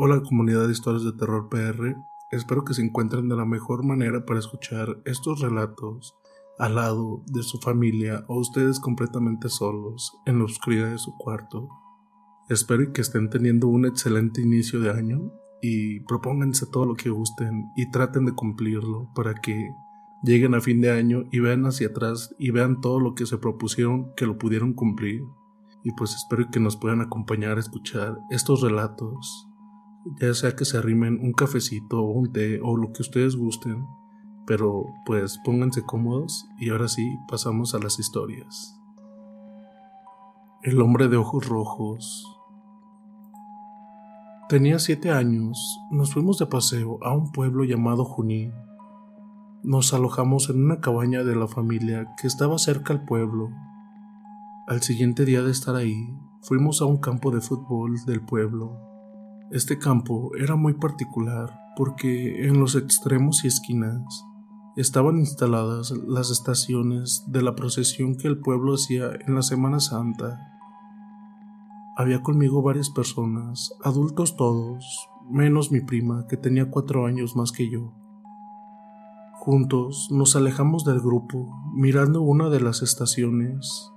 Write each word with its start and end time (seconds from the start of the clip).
Hola 0.00 0.22
comunidad 0.22 0.66
de 0.66 0.72
historias 0.72 1.02
de 1.02 1.10
terror 1.10 1.48
PR, 1.48 1.96
espero 2.30 2.62
que 2.64 2.72
se 2.72 2.84
encuentren 2.84 3.28
de 3.28 3.34
la 3.34 3.44
mejor 3.44 3.84
manera 3.84 4.24
para 4.24 4.38
escuchar 4.38 5.02
estos 5.04 5.40
relatos 5.40 6.14
al 6.56 6.76
lado 6.76 7.24
de 7.26 7.42
su 7.42 7.58
familia 7.58 8.24
o 8.28 8.38
ustedes 8.38 8.78
completamente 8.78 9.48
solos 9.48 10.16
en 10.24 10.38
la 10.38 10.44
oscuridad 10.44 10.92
de 10.92 10.98
su 10.98 11.16
cuarto. 11.16 11.68
Espero 12.48 12.92
que 12.92 13.00
estén 13.00 13.28
teniendo 13.28 13.66
un 13.66 13.86
excelente 13.86 14.40
inicio 14.40 14.78
de 14.78 14.92
año 14.92 15.32
y 15.60 15.98
propónganse 16.04 16.66
todo 16.66 16.86
lo 16.86 16.94
que 16.94 17.10
gusten 17.10 17.72
y 17.74 17.90
traten 17.90 18.24
de 18.24 18.36
cumplirlo 18.36 19.10
para 19.16 19.34
que 19.34 19.68
lleguen 20.22 20.54
a 20.54 20.60
fin 20.60 20.80
de 20.80 20.92
año 20.92 21.24
y 21.32 21.40
vean 21.40 21.66
hacia 21.66 21.88
atrás 21.88 22.32
y 22.38 22.52
vean 22.52 22.80
todo 22.80 23.00
lo 23.00 23.16
que 23.16 23.26
se 23.26 23.38
propusieron 23.38 24.14
que 24.16 24.26
lo 24.26 24.38
pudieron 24.38 24.74
cumplir. 24.74 25.22
Y 25.82 25.90
pues 25.90 26.14
espero 26.14 26.48
que 26.52 26.60
nos 26.60 26.76
puedan 26.76 27.00
acompañar 27.00 27.56
a 27.56 27.60
escuchar 27.60 28.16
estos 28.30 28.60
relatos, 28.60 29.47
ya 30.20 30.34
sea 30.34 30.56
que 30.56 30.64
se 30.64 30.78
arrimen 30.78 31.18
un 31.22 31.32
cafecito 31.32 32.00
o 32.00 32.10
un 32.10 32.32
té 32.32 32.60
o 32.62 32.76
lo 32.76 32.92
que 32.92 33.02
ustedes 33.02 33.36
gusten, 33.36 33.84
pero 34.46 34.86
pues 35.04 35.38
pónganse 35.44 35.82
cómodos 35.82 36.46
y 36.58 36.70
ahora 36.70 36.88
sí 36.88 37.18
pasamos 37.28 37.74
a 37.74 37.78
las 37.78 37.98
historias. 37.98 38.74
El 40.62 40.80
hombre 40.80 41.08
de 41.08 41.16
ojos 41.16 41.46
rojos 41.48 42.38
Tenía 44.48 44.78
siete 44.78 45.10
años. 45.10 45.78
Nos 45.90 46.14
fuimos 46.14 46.38
de 46.38 46.46
paseo 46.46 46.98
a 47.02 47.12
un 47.14 47.32
pueblo 47.32 47.64
llamado 47.64 48.06
Junín. 48.06 48.54
Nos 49.62 49.92
alojamos 49.92 50.48
en 50.48 50.64
una 50.64 50.80
cabaña 50.80 51.22
de 51.22 51.36
la 51.36 51.46
familia 51.46 52.14
que 52.18 52.26
estaba 52.26 52.56
cerca 52.56 52.94
al 52.94 53.04
pueblo. 53.04 53.50
Al 54.66 54.80
siguiente 54.80 55.26
día 55.26 55.42
de 55.42 55.50
estar 55.50 55.76
ahí, 55.76 56.16
fuimos 56.40 56.80
a 56.80 56.86
un 56.86 56.96
campo 56.96 57.30
de 57.30 57.42
fútbol 57.42 57.96
del 58.06 58.22
pueblo. 58.22 58.87
Este 59.50 59.78
campo 59.78 60.30
era 60.36 60.56
muy 60.56 60.74
particular 60.74 61.58
porque 61.74 62.46
en 62.46 62.60
los 62.60 62.74
extremos 62.74 63.44
y 63.44 63.48
esquinas 63.48 64.26
estaban 64.76 65.16
instaladas 65.16 65.90
las 66.06 66.30
estaciones 66.30 67.24
de 67.28 67.40
la 67.40 67.54
procesión 67.54 68.16
que 68.16 68.28
el 68.28 68.40
pueblo 68.40 68.74
hacía 68.74 69.10
en 69.26 69.34
la 69.34 69.40
Semana 69.40 69.80
Santa. 69.80 70.38
Había 71.96 72.22
conmigo 72.22 72.60
varias 72.60 72.90
personas, 72.90 73.72
adultos 73.82 74.36
todos, 74.36 75.08
menos 75.30 75.72
mi 75.72 75.80
prima, 75.80 76.26
que 76.28 76.36
tenía 76.36 76.70
cuatro 76.70 77.06
años 77.06 77.34
más 77.34 77.50
que 77.50 77.70
yo. 77.70 77.94
Juntos 79.32 80.08
nos 80.10 80.36
alejamos 80.36 80.84
del 80.84 81.00
grupo, 81.00 81.48
mirando 81.72 82.20
una 82.20 82.50
de 82.50 82.60
las 82.60 82.82
estaciones, 82.82 83.90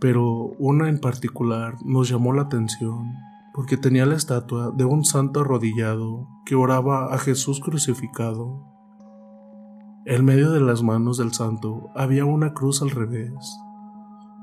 pero 0.00 0.52
una 0.58 0.88
en 0.88 1.00
particular 1.00 1.74
nos 1.84 2.08
llamó 2.08 2.32
la 2.32 2.42
atención, 2.42 3.14
porque 3.56 3.78
tenía 3.78 4.04
la 4.04 4.16
estatua 4.16 4.70
de 4.70 4.84
un 4.84 5.02
santo 5.02 5.40
arrodillado 5.40 6.28
que 6.44 6.54
oraba 6.54 7.14
a 7.14 7.18
Jesús 7.18 7.58
crucificado. 7.58 8.62
En 10.04 10.26
medio 10.26 10.50
de 10.50 10.60
las 10.60 10.82
manos 10.82 11.16
del 11.16 11.32
santo 11.32 11.88
había 11.94 12.26
una 12.26 12.52
cruz 12.52 12.82
al 12.82 12.90
revés, 12.90 13.32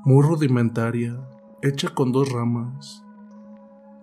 muy 0.04 0.20
rudimentaria, 0.20 1.16
hecha 1.62 1.90
con 1.90 2.10
dos 2.10 2.32
ramas. 2.32 3.04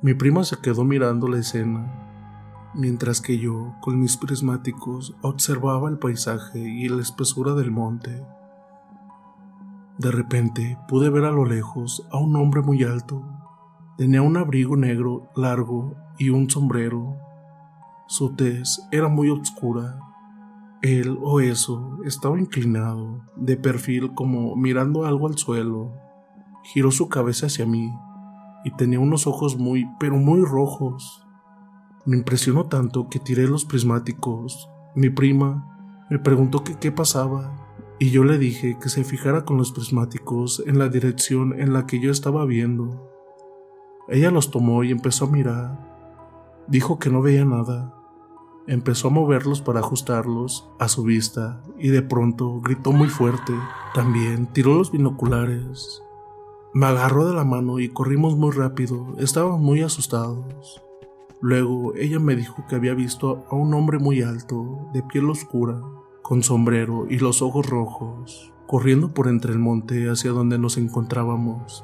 Mi 0.02 0.14
prima 0.14 0.46
se 0.46 0.62
quedó 0.62 0.86
mirando 0.86 1.28
la 1.28 1.40
escena, 1.40 2.72
mientras 2.74 3.20
que 3.20 3.38
yo, 3.38 3.76
con 3.82 4.00
mis 4.00 4.16
prismáticos, 4.16 5.18
observaba 5.22 5.90
el 5.90 6.00
paisaje 6.00 6.60
y 6.60 6.88
la 6.88 7.02
espesura 7.02 7.54
del 7.54 7.70
monte. 7.70 8.26
De 9.98 10.10
repente 10.10 10.78
pude 10.88 11.10
ver 11.10 11.26
a 11.26 11.32
lo 11.32 11.44
lejos 11.44 12.08
a 12.12 12.18
un 12.18 12.38
hombre 12.38 12.62
muy 12.62 12.84
alto. 12.84 13.41
Tenía 14.02 14.24
un 14.24 14.36
abrigo 14.36 14.76
negro 14.76 15.30
largo 15.36 15.96
y 16.18 16.30
un 16.30 16.50
sombrero. 16.50 17.18
Su 18.08 18.34
tez 18.34 18.82
era 18.92 19.08
muy 19.10 19.30
oscura. 19.30 20.00
Él 20.82 21.20
o 21.22 21.40
eso 21.40 22.00
estaba 22.04 22.40
inclinado, 22.40 23.22
de 23.36 23.58
perfil 23.58 24.16
como 24.16 24.56
mirando 24.56 25.06
algo 25.06 25.28
al 25.28 25.38
suelo 25.38 25.94
giró 26.64 26.90
su 26.90 27.10
cabeza 27.10 27.46
hacia 27.46 27.68
mí 27.68 27.94
y 28.66 28.72
tenía 28.72 29.00
unos 29.00 29.28
ojos 29.28 29.60
muy, 29.60 29.88
pero 30.00 30.18
muy 30.18 30.44
rojos. 30.46 31.24
Me 32.04 32.18
impresionó 32.18 32.66
tanto 32.66 33.08
que 33.08 33.20
tiré 33.20 33.48
los 33.48 33.66
prismáticos. 33.66 34.68
Mi 34.96 35.12
prima 35.12 36.08
me 36.10 36.18
preguntó 36.18 36.64
qué 36.64 36.92
pasaba 36.92 37.56
y 38.00 38.10
yo 38.10 38.24
le 38.24 38.40
dije 38.40 38.80
que 38.82 38.90
se 38.90 39.04
fijara 39.04 39.46
con 39.46 39.58
los 39.58 39.72
prismáticos 39.72 40.64
en 40.66 40.80
la 40.80 40.90
dirección 40.90 41.54
en 41.62 41.72
la 41.72 41.86
que 41.86 42.00
yo 42.00 42.10
estaba 42.10 42.46
viendo. 42.46 43.11
Ella 44.12 44.30
los 44.30 44.52
tomó 44.52 44.84
y 44.84 44.92
empezó 44.92 45.26
a 45.26 45.32
mirar. 45.32 46.64
Dijo 46.68 47.00
que 47.00 47.10
no 47.10 47.24
veía 47.24 47.46
nada. 47.46 47.96
Empezó 48.68 49.08
a 49.08 49.12
moverlos 49.12 49.62
para 49.62 49.80
ajustarlos 49.80 50.70
a 50.78 50.88
su 50.88 51.02
vista 51.02 51.64
y 51.80 51.88
de 51.88 52.04
pronto 52.04 52.62
gritó 52.62 52.92
muy 52.92 53.10
fuerte. 53.10 53.54
También 53.96 54.46
tiró 54.46 54.76
los 54.76 54.92
binoculares 54.92 56.04
me 56.74 56.86
agarró 56.86 57.28
de 57.28 57.34
la 57.34 57.44
mano 57.44 57.80
y 57.80 57.90
corrimos 57.90 58.38
muy 58.38 58.52
rápido, 58.52 59.16
estábamos 59.18 59.60
muy 59.60 59.82
asustados. 59.82 60.82
Luego 61.42 61.94
ella 61.96 62.18
me 62.20 62.36
dijo 62.36 62.64
que 62.70 62.76
había 62.76 62.94
visto 62.94 63.44
a 63.50 63.56
un 63.56 63.74
hombre 63.74 64.00
muy 64.00 64.22
alto, 64.22 64.88
de 64.94 65.04
piel 65.04 65.30
oscura, 65.30 65.82
con 66.22 66.44
sombrero 66.44 67.08
y 67.10 67.18
los 67.18 67.42
ojos 67.42 67.66
rojos, 67.70 68.54
corriendo 68.68 69.14
por 69.14 69.28
entre 69.28 69.52
el 69.52 69.60
monte 69.60 70.10
hacia 70.10 70.32
donde 70.32 70.58
nos 70.58 70.78
encontrábamos. 70.78 71.84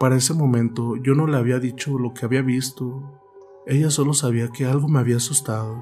Para 0.00 0.16
ese 0.16 0.32
momento 0.32 0.96
yo 0.96 1.14
no 1.14 1.26
le 1.26 1.36
había 1.36 1.58
dicho 1.58 1.98
lo 1.98 2.14
que 2.14 2.24
había 2.24 2.40
visto. 2.40 3.02
Ella 3.66 3.90
solo 3.90 4.14
sabía 4.14 4.48
que 4.48 4.64
algo 4.64 4.88
me 4.88 4.98
había 4.98 5.18
asustado. 5.18 5.76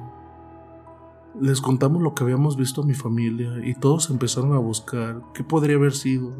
Les 1.41 1.61
contamos 1.61 2.03
lo 2.03 2.17
que 2.17 2.25
habíamos 2.25 2.57
visto 2.57 2.83
a 2.83 2.85
mi 2.85 2.95
familia 2.95 3.65
y 3.65 3.75
todos 3.75 4.11
empezaron 4.11 4.55
a 4.55 4.59
buscar 4.59 5.23
qué 5.35 5.45
podría 5.45 5.77
haber 5.77 5.93
sido, 5.93 6.33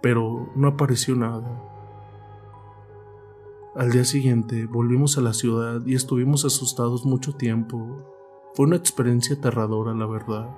pero 0.00 0.50
no 0.56 0.68
apareció 0.68 1.14
nada. 1.14 1.62
Al 3.76 3.90
día 3.90 4.04
siguiente 4.04 4.64
volvimos 4.64 5.18
a 5.18 5.20
la 5.20 5.34
ciudad 5.34 5.84
y 5.84 5.94
estuvimos 5.94 6.46
asustados 6.46 7.04
mucho 7.04 7.34
tiempo. 7.34 8.06
Fue 8.54 8.64
una 8.64 8.76
experiencia 8.76 9.36
aterradora, 9.36 9.92
la 9.92 10.06
verdad. 10.06 10.48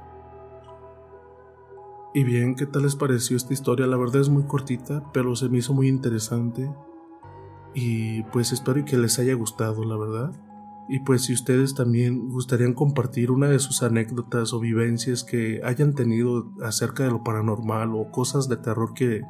Y 2.16 2.22
bien, 2.22 2.54
¿qué 2.54 2.64
tal 2.64 2.84
les 2.84 2.94
pareció 2.94 3.36
esta 3.36 3.52
historia? 3.52 3.88
La 3.88 3.96
verdad 3.96 4.20
es 4.20 4.28
muy 4.28 4.44
cortita, 4.44 5.02
pero 5.12 5.34
se 5.34 5.48
me 5.48 5.58
hizo 5.58 5.74
muy 5.74 5.88
interesante. 5.88 6.72
Y 7.74 8.22
pues 8.24 8.52
espero 8.52 8.84
que 8.84 8.96
les 8.96 9.18
haya 9.18 9.34
gustado, 9.34 9.82
la 9.82 9.96
verdad. 9.96 10.32
Y 10.88 11.00
pues 11.00 11.22
si 11.22 11.32
ustedes 11.32 11.74
también 11.74 12.28
gustarían 12.28 12.72
compartir 12.72 13.32
una 13.32 13.48
de 13.48 13.58
sus 13.58 13.82
anécdotas 13.82 14.52
o 14.52 14.60
vivencias 14.60 15.24
que 15.24 15.60
hayan 15.64 15.94
tenido 15.94 16.52
acerca 16.62 17.02
de 17.02 17.10
lo 17.10 17.24
paranormal 17.24 17.96
o 17.96 18.12
cosas 18.12 18.48
de 18.48 18.58
terror 18.58 18.94
que, 18.94 19.22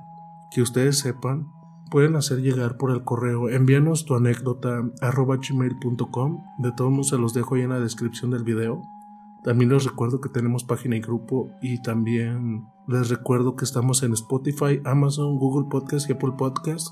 que 0.50 0.60
ustedes 0.60 0.98
sepan, 0.98 1.48
pueden 1.90 2.16
hacer 2.16 2.42
llegar 2.42 2.76
por 2.76 2.90
el 2.90 3.02
correo. 3.02 3.48
Envíanos 3.48 4.04
tu 4.04 4.14
anécdota 4.14 4.82
arroba 5.00 5.38
gmail.com. 5.38 6.44
De 6.58 6.72
todos 6.72 6.90
modos 6.90 7.08
se 7.08 7.16
los 7.16 7.32
dejo 7.32 7.54
ahí 7.54 7.62
en 7.62 7.70
la 7.70 7.80
descripción 7.80 8.30
del 8.30 8.44
video. 8.44 8.82
También 9.44 9.70
les 9.70 9.84
recuerdo 9.84 10.22
que 10.22 10.30
tenemos 10.30 10.64
página 10.64 10.96
y 10.96 11.00
grupo 11.00 11.50
y 11.60 11.82
también 11.82 12.64
les 12.88 13.10
recuerdo 13.10 13.56
que 13.56 13.66
estamos 13.66 14.02
en 14.02 14.14
Spotify, 14.14 14.80
Amazon, 14.86 15.36
Google 15.36 15.68
Podcast 15.70 16.08
y 16.08 16.14
Apple 16.14 16.32
Podcast 16.38 16.88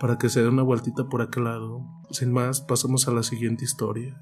para 0.00 0.16
que 0.16 0.30
se 0.30 0.40
dé 0.40 0.48
una 0.48 0.62
vueltita 0.62 1.10
por 1.10 1.20
aquel 1.20 1.44
lado. 1.44 1.86
Sin 2.10 2.32
más, 2.32 2.62
pasamos 2.62 3.08
a 3.08 3.12
la 3.12 3.22
siguiente 3.22 3.66
historia. 3.66 4.18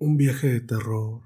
Un 0.00 0.16
viaje 0.16 0.48
de 0.48 0.60
terror. 0.60 1.22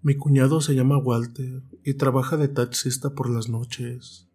Mi 0.00 0.16
cuñado 0.16 0.62
se 0.62 0.74
llama 0.74 0.96
Walter 0.96 1.62
y 1.84 1.92
trabaja 1.94 2.38
de 2.38 2.48
taxista 2.48 3.10
por 3.10 3.28
las 3.28 3.50
noches. 3.50 4.30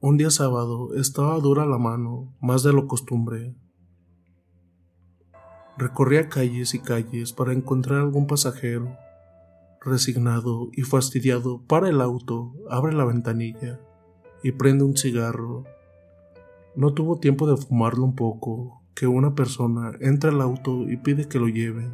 Un 0.00 0.16
día 0.16 0.30
sábado 0.30 0.94
estaba 0.94 1.38
dura 1.38 1.66
la 1.66 1.76
mano, 1.76 2.34
más 2.40 2.62
de 2.62 2.72
lo 2.72 2.86
costumbre, 2.86 3.54
Recorría 5.78 6.30
calles 6.30 6.74
y 6.74 6.78
calles 6.78 7.34
para 7.34 7.52
encontrar 7.52 8.00
algún 8.00 8.26
pasajero. 8.26 8.96
Resignado 9.82 10.70
y 10.72 10.82
fastidiado, 10.82 11.60
para 11.66 11.90
el 11.90 12.00
auto, 12.00 12.54
abre 12.70 12.94
la 12.94 13.04
ventanilla 13.04 13.78
y 14.42 14.52
prende 14.52 14.84
un 14.84 14.96
cigarro. 14.96 15.64
No 16.76 16.94
tuvo 16.94 17.18
tiempo 17.18 17.46
de 17.46 17.58
fumarlo 17.58 18.04
un 18.04 18.14
poco, 18.14 18.80
que 18.94 19.06
una 19.06 19.34
persona 19.34 19.92
entra 20.00 20.30
al 20.30 20.40
auto 20.40 20.90
y 20.90 20.96
pide 20.96 21.28
que 21.28 21.38
lo 21.38 21.48
lleven. 21.48 21.92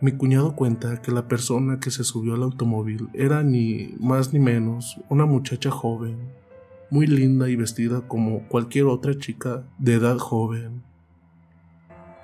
Mi 0.00 0.12
cuñado 0.12 0.56
cuenta 0.56 1.02
que 1.02 1.12
la 1.12 1.28
persona 1.28 1.80
que 1.80 1.90
se 1.90 2.02
subió 2.02 2.34
al 2.34 2.42
automóvil 2.42 3.10
era 3.12 3.42
ni 3.42 3.94
más 4.00 4.32
ni 4.32 4.40
menos 4.40 4.98
una 5.10 5.26
muchacha 5.26 5.70
joven, 5.70 6.16
muy 6.90 7.06
linda 7.06 7.50
y 7.50 7.56
vestida 7.56 8.08
como 8.08 8.48
cualquier 8.48 8.86
otra 8.86 9.18
chica 9.18 9.64
de 9.78 9.94
edad 9.94 10.16
joven. 10.16 10.82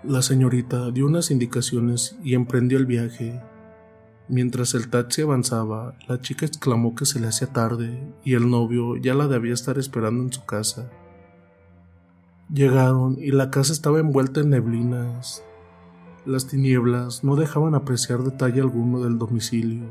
La 0.04 0.22
señorita 0.22 0.92
dio 0.92 1.06
unas 1.06 1.32
indicaciones 1.32 2.16
y 2.22 2.34
emprendió 2.34 2.78
el 2.78 2.86
viaje. 2.86 3.42
Mientras 4.28 4.74
el 4.74 4.90
taxi 4.90 5.22
avanzaba, 5.22 5.96
la 6.06 6.20
chica 6.20 6.46
exclamó 6.46 6.94
que 6.94 7.04
se 7.04 7.18
le 7.18 7.26
hacía 7.26 7.52
tarde 7.52 8.00
y 8.22 8.34
el 8.34 8.48
novio 8.48 8.96
ya 8.96 9.14
la 9.14 9.26
debía 9.26 9.54
estar 9.54 9.76
esperando 9.76 10.22
en 10.22 10.32
su 10.32 10.44
casa. 10.46 10.88
Llegaron 12.48 13.16
y 13.18 13.32
la 13.32 13.50
casa 13.50 13.72
estaba 13.72 13.98
envuelta 13.98 14.38
en 14.38 14.50
neblinas. 14.50 15.42
Las 16.24 16.46
tinieblas 16.46 17.24
no 17.24 17.34
dejaban 17.34 17.74
apreciar 17.74 18.22
detalle 18.22 18.60
alguno 18.60 19.02
del 19.02 19.18
domicilio. 19.18 19.88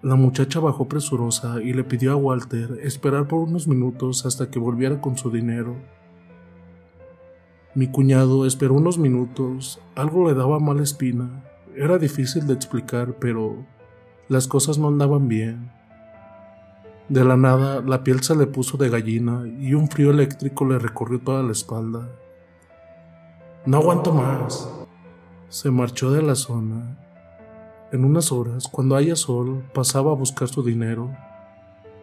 La 0.00 0.14
muchacha 0.14 0.58
bajó 0.58 0.88
presurosa 0.88 1.60
y 1.62 1.74
le 1.74 1.84
pidió 1.84 2.12
a 2.12 2.16
Walter 2.16 2.78
esperar 2.82 3.28
por 3.28 3.40
unos 3.40 3.68
minutos 3.68 4.24
hasta 4.24 4.50
que 4.50 4.58
volviera 4.58 5.02
con 5.02 5.18
su 5.18 5.30
dinero. 5.30 5.76
Mi 7.76 7.88
cuñado 7.88 8.46
esperó 8.46 8.72
unos 8.72 8.96
minutos, 8.96 9.80
algo 9.96 10.26
le 10.26 10.32
daba 10.32 10.58
mala 10.58 10.82
espina. 10.82 11.44
Era 11.74 11.98
difícil 11.98 12.46
de 12.46 12.54
explicar, 12.54 13.16
pero 13.20 13.66
las 14.30 14.48
cosas 14.48 14.78
no 14.78 14.88
andaban 14.88 15.28
bien. 15.28 15.70
De 17.10 17.22
la 17.22 17.36
nada, 17.36 17.82
la 17.82 18.02
piel 18.02 18.22
se 18.22 18.34
le 18.34 18.46
puso 18.46 18.78
de 18.78 18.88
gallina 18.88 19.44
y 19.60 19.74
un 19.74 19.88
frío 19.88 20.10
eléctrico 20.10 20.64
le 20.64 20.78
recorrió 20.78 21.20
toda 21.20 21.42
la 21.42 21.52
espalda. 21.52 22.08
No 23.66 23.76
aguanto 23.76 24.10
más. 24.10 24.70
Se 25.50 25.70
marchó 25.70 26.10
de 26.10 26.22
la 26.22 26.34
zona. 26.34 26.96
En 27.92 28.06
unas 28.06 28.32
horas, 28.32 28.68
cuando 28.68 28.96
haya 28.96 29.16
sol, 29.16 29.62
pasaba 29.74 30.12
a 30.12 30.16
buscar 30.16 30.48
su 30.48 30.62
dinero. 30.62 31.14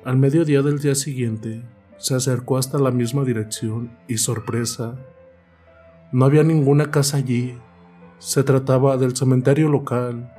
Al 0.05 0.17
mediodía 0.17 0.61
del 0.61 0.77
día 0.77 0.93
siguiente, 0.93 1.63
se 1.97 2.13
acercó 2.13 2.57
hasta 2.57 2.77
la 2.77 2.91
misma 2.91 3.23
dirección 3.23 3.89
y 4.07 4.19
sorpresa, 4.19 4.99
no 6.13 6.25
había 6.25 6.43
ninguna 6.43 6.91
casa 6.91 7.17
allí. 7.17 7.57
Se 8.19 8.43
trataba 8.43 8.97
del 8.97 9.17
cementerio 9.17 9.67
local. 9.67 10.31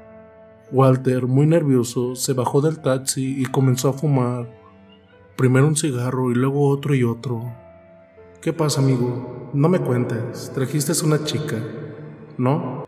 Walter, 0.71 1.26
muy 1.26 1.47
nervioso, 1.47 2.15
se 2.15 2.32
bajó 2.32 2.61
del 2.61 2.79
taxi 2.79 3.43
y 3.43 3.44
comenzó 3.47 3.88
a 3.88 3.93
fumar. 3.93 4.49
Primero 5.37 5.67
un 5.67 5.76
cigarro 5.76 6.31
y 6.31 6.37
luego 6.37 6.69
otro 6.69 6.94
y 6.94 7.03
otro. 7.03 7.53
¿Qué 8.41 8.53
pasa, 8.53 8.81
amigo? 8.81 9.50
No 9.53 9.69
me 9.69 9.81
cuentes. 9.81 10.53
Trajiste 10.55 10.93
una 11.05 11.25
chica, 11.25 11.56
¿no? 12.38 12.87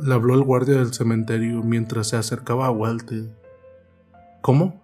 Le 0.00 0.12
habló 0.12 0.34
el 0.34 0.42
guardia 0.42 0.78
del 0.78 0.92
cementerio 0.92 1.62
mientras 1.62 2.08
se 2.08 2.16
acercaba 2.16 2.66
a 2.66 2.72
Walter. 2.72 3.30
¿Cómo? 4.40 4.82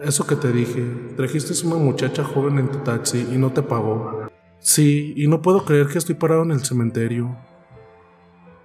Eso 0.00 0.26
que 0.26 0.34
te 0.34 0.50
dije. 0.50 0.84
Trajiste 1.16 1.54
una 1.64 1.76
muchacha 1.76 2.24
joven 2.24 2.58
en 2.58 2.68
tu 2.68 2.78
taxi 2.78 3.28
y 3.32 3.38
no 3.38 3.52
te 3.52 3.62
pagó. 3.62 4.27
Sí, 4.60 5.14
y 5.16 5.28
no 5.28 5.40
puedo 5.40 5.64
creer 5.64 5.86
que 5.86 5.98
estoy 5.98 6.16
parado 6.16 6.42
en 6.42 6.50
el 6.50 6.64
cementerio. 6.64 7.36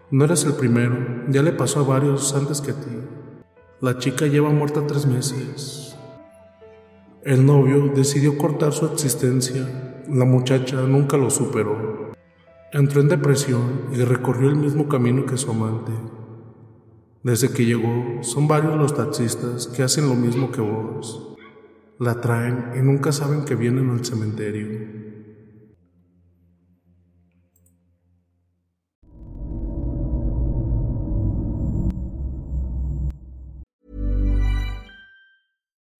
No 0.09 0.25
eres 0.25 0.43
el 0.45 0.53
primero, 0.53 0.95
ya 1.29 1.41
le 1.41 1.51
pasó 1.51 1.79
a 1.79 1.87
varios 1.87 2.33
antes 2.33 2.61
que 2.61 2.71
a 2.71 2.75
ti. 2.75 2.91
La 3.79 3.97
chica 3.97 4.25
lleva 4.27 4.49
muerta 4.49 4.85
tres 4.87 5.05
meses. 5.05 5.97
El 7.23 7.45
novio 7.45 7.91
decidió 7.95 8.37
cortar 8.37 8.73
su 8.73 8.85
existencia. 8.85 10.03
La 10.09 10.25
muchacha 10.25 10.81
nunca 10.81 11.17
lo 11.17 11.29
superó. 11.29 12.11
Entró 12.71 13.01
en 13.01 13.07
depresión 13.09 13.89
y 13.93 14.03
recorrió 14.03 14.49
el 14.49 14.55
mismo 14.55 14.87
camino 14.87 15.25
que 15.25 15.37
su 15.37 15.51
amante. 15.51 15.91
Desde 17.23 17.49
que 17.49 17.65
llegó, 17.65 18.23
son 18.23 18.47
varios 18.47 18.75
los 18.75 18.95
taxistas 18.95 19.67
que 19.67 19.83
hacen 19.83 20.09
lo 20.09 20.15
mismo 20.15 20.51
que 20.51 20.61
vos. 20.61 21.35
La 21.99 22.19
traen 22.19 22.71
y 22.75 22.81
nunca 22.81 23.11
saben 23.11 23.45
que 23.45 23.55
vienen 23.55 23.89
al 23.89 24.03
cementerio. 24.03 25.02